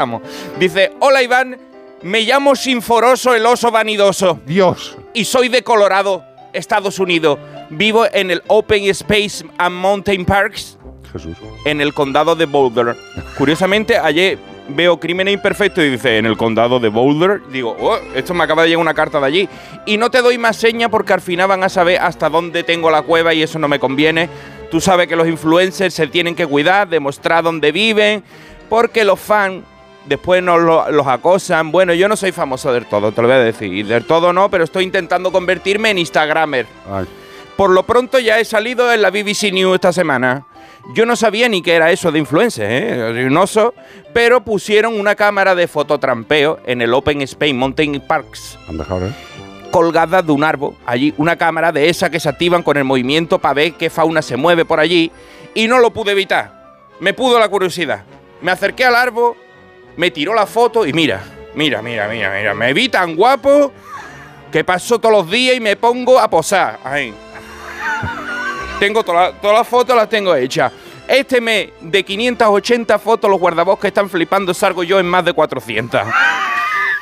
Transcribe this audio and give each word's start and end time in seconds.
Vamos. 0.00 0.22
Dice, 0.58 0.92
hola 1.00 1.22
Iván, 1.22 1.58
me 2.00 2.22
llamo 2.22 2.56
Sinforoso 2.56 3.34
el 3.34 3.44
oso 3.44 3.70
vanidoso. 3.70 4.40
Dios. 4.46 4.96
Y 5.12 5.26
soy 5.26 5.48
de 5.50 5.62
Colorado, 5.62 6.24
Estados 6.54 6.98
Unidos. 6.98 7.38
Vivo 7.68 8.06
en 8.10 8.30
el 8.30 8.42
Open 8.46 8.84
Space 8.84 9.44
and 9.58 9.76
Mountain 9.76 10.24
Parks, 10.24 10.78
Jesús. 11.12 11.36
en 11.66 11.82
el 11.82 11.92
condado 11.92 12.34
de 12.34 12.46
Boulder. 12.46 12.96
Curiosamente, 13.36 13.98
ayer 13.98 14.38
veo 14.68 14.98
Crímenes 14.98 15.34
Imperfectos 15.34 15.84
y 15.84 15.90
dice, 15.90 16.16
en 16.16 16.24
el 16.24 16.38
condado 16.38 16.80
de 16.80 16.88
Boulder. 16.88 17.42
Digo, 17.52 17.76
oh, 17.78 17.98
esto 18.14 18.32
me 18.32 18.44
acaba 18.44 18.62
de 18.62 18.68
llegar 18.68 18.80
una 18.80 18.94
carta 18.94 19.20
de 19.20 19.26
allí. 19.26 19.48
Y 19.84 19.98
no 19.98 20.10
te 20.10 20.22
doy 20.22 20.38
más 20.38 20.56
seña 20.56 20.88
porque 20.88 21.12
al 21.12 21.20
final 21.20 21.48
van 21.48 21.62
a 21.62 21.68
saber 21.68 22.00
hasta 22.00 22.30
dónde 22.30 22.62
tengo 22.62 22.90
la 22.90 23.02
cueva 23.02 23.34
y 23.34 23.42
eso 23.42 23.58
no 23.58 23.68
me 23.68 23.78
conviene. 23.78 24.30
Tú 24.70 24.80
sabes 24.80 25.08
que 25.08 25.16
los 25.16 25.28
influencers 25.28 25.92
se 25.92 26.06
tienen 26.06 26.34
que 26.34 26.46
cuidar, 26.46 26.88
demostrar 26.88 27.44
dónde 27.44 27.70
viven, 27.70 28.24
porque 28.70 29.04
los 29.04 29.20
fans 29.20 29.64
después 30.10 30.42
nos 30.42 30.60
lo- 30.60 30.90
los 30.90 31.06
acosan. 31.06 31.70
Bueno, 31.72 31.94
yo 31.94 32.08
no 32.08 32.16
soy 32.16 32.32
famoso 32.32 32.72
del 32.72 32.84
todo, 32.86 33.12
te 33.12 33.22
lo 33.22 33.28
voy 33.28 33.36
a 33.36 33.40
decir. 33.40 33.86
Del 33.86 34.04
todo 34.04 34.32
no, 34.32 34.50
pero 34.50 34.64
estoy 34.64 34.84
intentando 34.84 35.30
convertirme 35.32 35.90
en 35.90 35.98
Instagramer. 35.98 36.66
Ay. 36.92 37.06
Por 37.56 37.70
lo 37.70 37.84
pronto 37.84 38.18
ya 38.18 38.38
he 38.38 38.44
salido 38.44 38.92
en 38.92 39.00
la 39.02 39.10
BBC 39.10 39.52
News 39.52 39.76
esta 39.76 39.92
semana. 39.92 40.44
Yo 40.94 41.06
no 41.06 41.14
sabía 41.14 41.48
ni 41.48 41.62
qué 41.62 41.74
era 41.74 41.90
eso 41.92 42.10
de 42.10 42.18
influencer, 42.18 42.66
¿eh? 42.70 43.26
Un 43.26 43.36
oso, 43.36 43.74
pero 44.12 44.40
pusieron 44.42 44.98
una 44.98 45.14
cámara 45.14 45.54
de 45.54 45.68
fototrampeo 45.68 46.58
en 46.66 46.82
el 46.82 46.92
Open 46.94 47.20
Space 47.22 47.52
Mountain 47.52 48.00
Parks 48.06 48.58
Han 48.68 48.78
dejado, 48.78 49.06
¿eh? 49.06 49.12
colgada 49.70 50.22
de 50.22 50.32
un 50.32 50.42
árbol. 50.42 50.74
Allí, 50.86 51.14
una 51.18 51.36
cámara 51.36 51.70
de 51.70 51.88
esa 51.88 52.10
que 52.10 52.18
se 52.18 52.28
activan 52.28 52.62
con 52.62 52.76
el 52.76 52.84
movimiento 52.84 53.38
para 53.38 53.54
ver 53.54 53.72
qué 53.74 53.88
fauna 53.90 54.22
se 54.22 54.36
mueve 54.36 54.64
por 54.64 54.80
allí. 54.80 55.12
Y 55.54 55.68
no 55.68 55.78
lo 55.78 55.92
pude 55.92 56.12
evitar. 56.12 56.58
Me 56.98 57.12
pudo 57.12 57.38
la 57.38 57.48
curiosidad. 57.48 58.02
Me 58.40 58.50
acerqué 58.50 58.84
al 58.84 58.96
árbol, 58.96 59.34
me 59.96 60.10
tiró 60.10 60.34
la 60.34 60.46
foto 60.46 60.86
y 60.86 60.92
mira, 60.92 61.20
mira, 61.54 61.82
mira, 61.82 62.08
mira, 62.08 62.32
mira. 62.36 62.54
Me 62.54 62.72
vi 62.72 62.88
tan 62.88 63.14
guapo 63.16 63.72
que 64.50 64.64
paso 64.64 64.98
todos 64.98 65.14
los 65.14 65.30
días 65.30 65.56
y 65.56 65.60
me 65.60 65.76
pongo 65.76 66.18
a 66.18 66.28
posar. 66.28 66.78
Ahí. 66.84 67.12
Tengo 68.78 69.04
toda- 69.04 69.32
todas 69.32 69.58
las 69.58 69.68
fotos, 69.68 69.94
las 69.94 70.08
tengo 70.08 70.34
hechas. 70.34 70.72
Este 71.06 71.40
mes, 71.40 71.70
de 71.80 72.02
580 72.04 72.98
fotos, 72.98 73.28
los 73.30 73.38
guardabosques 73.40 73.88
están 73.88 74.08
flipando, 74.08 74.54
salgo 74.54 74.82
yo 74.84 74.98
en 75.00 75.06
más 75.06 75.24
de 75.24 75.32
400. 75.32 76.00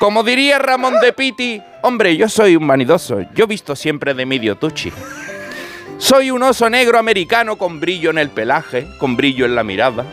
Como 0.00 0.22
diría 0.22 0.58
Ramón 0.58 0.94
de 1.00 1.12
Piti, 1.12 1.60
hombre, 1.82 2.16
yo 2.16 2.28
soy 2.28 2.56
un 2.56 2.66
vanidoso, 2.66 3.20
yo 3.34 3.46
visto 3.46 3.76
siempre 3.76 4.14
de 4.14 4.24
medio 4.26 4.56
tuchi. 4.56 4.92
Soy 5.98 6.30
un 6.30 6.42
oso 6.42 6.70
negro 6.70 6.98
americano 6.98 7.56
con 7.58 7.80
brillo 7.80 8.10
en 8.10 8.18
el 8.18 8.30
pelaje, 8.30 8.86
con 8.98 9.16
brillo 9.16 9.44
en 9.44 9.54
la 9.56 9.64
mirada. 9.64 10.04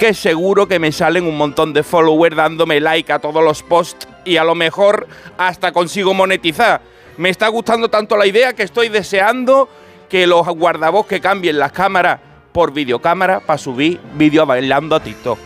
Que 0.00 0.14
seguro 0.14 0.66
que 0.66 0.78
me 0.78 0.90
salen 0.92 1.26
un 1.26 1.36
montón 1.36 1.74
de 1.74 1.82
followers 1.82 2.34
dándome 2.34 2.80
like 2.80 3.12
a 3.12 3.18
todos 3.18 3.44
los 3.44 3.62
posts 3.62 4.08
y 4.24 4.38
a 4.38 4.44
lo 4.44 4.54
mejor 4.54 5.06
hasta 5.36 5.72
consigo 5.72 6.14
monetizar. 6.14 6.80
Me 7.18 7.28
está 7.28 7.48
gustando 7.48 7.90
tanto 7.90 8.16
la 8.16 8.26
idea 8.26 8.54
que 8.54 8.62
estoy 8.62 8.88
deseando 8.88 9.68
que 10.08 10.26
los 10.26 10.46
guardabosques 10.48 11.20
cambien 11.20 11.58
las 11.58 11.72
cámaras 11.72 12.18
por 12.50 12.72
videocámara 12.72 13.40
para 13.40 13.58
subir 13.58 14.00
vídeos 14.14 14.46
bailando 14.46 14.96
a 14.96 15.00
TikTok. 15.00 15.38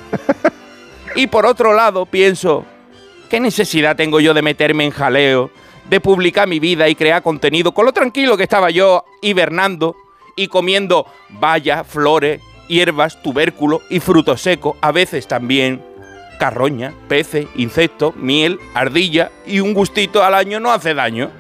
y 1.17 1.27
por 1.27 1.47
otro 1.47 1.73
lado, 1.73 2.07
pienso, 2.07 2.65
¿Qué 3.29 3.41
necesidad 3.41 3.97
tengo 3.97 4.21
yo 4.21 4.35
de 4.35 4.43
meterme 4.43 4.85
en 4.85 4.93
jaleo, 4.93 5.51
de 5.91 5.99
publicar 5.99 6.47
mi 6.47 6.61
vida 6.61 6.89
y 6.89 6.95
crear 6.95 7.21
contenido 7.21 7.73
con 7.75 7.87
lo 7.87 7.93
tranquilo 7.93 8.37
que 8.37 8.45
estaba 8.45 8.71
yo 8.71 9.05
hibernando 9.23 9.97
y 10.37 10.47
comiendo 10.47 11.07
bayas, 11.31 11.85
flores, 11.85 12.41
hierbas, 12.69 13.21
tubérculos 13.23 13.83
y 13.91 14.01
frutos 14.01 14.41
secos, 14.41 14.77
a 14.81 14.93
veces 14.93 15.27
también 15.27 15.83
carroña, 16.39 16.93
peces, 17.09 17.47
insectos, 17.55 18.17
miel, 18.17 18.59
ardilla 18.75 19.31
y 19.47 19.61
un 19.61 19.75
gustito 19.75 20.23
al 20.23 20.35
año 20.35 20.61
no 20.61 20.73
hace 20.73 20.95
daño? 20.95 21.31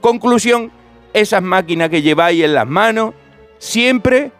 Conclusión, 0.00 0.72
esas 1.12 1.42
máquinas 1.42 1.90
que 1.90 2.02
lleváis 2.02 2.42
en 2.42 2.54
las 2.54 2.66
manos 2.66 3.14
siempre 3.58 4.32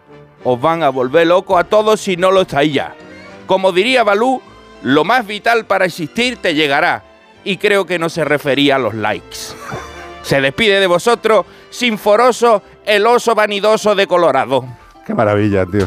os 0.45 0.61
van 0.61 0.83
a 0.83 0.89
volver 0.89 1.27
locos 1.27 1.59
a 1.59 1.65
todos 1.65 2.01
si 2.01 2.17
no 2.17 2.31
lo 2.31 2.43
estáis 2.43 2.73
ya. 2.73 2.95
Como 3.47 3.73
diría 3.73 4.03
Balú, 4.03 4.41
lo 4.83 5.05
más 5.05 5.27
vital 5.27 5.67
para 5.67 5.85
existir 5.85 6.37
te 6.39 6.55
llegará. 6.55 7.05
Y 7.45 7.57
creo 7.57 7.87
que 7.87 7.99
no 7.99 8.09
se 8.09 8.25
refería 8.25 8.77
a 8.77 8.79
los 8.79 8.95
likes. 8.95 9.39
Se 10.23 10.41
despide 10.41 10.79
de 10.79 10.87
vosotros, 10.87 11.45
Sinforoso, 11.71 12.63
el 12.85 13.07
oso 13.07 13.35
vanidoso 13.35 13.95
de 13.95 14.07
Colorado. 14.07 14.65
Qué 15.07 15.15
maravilla, 15.15 15.67
tío. 15.67 15.87